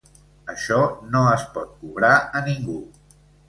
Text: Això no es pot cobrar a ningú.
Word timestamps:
Això 0.53 0.79
no 1.11 1.21
es 1.35 1.45
pot 1.59 1.77
cobrar 1.85 2.13
a 2.41 2.45
ningú. 2.51 2.83